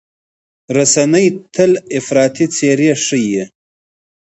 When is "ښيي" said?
3.05-3.43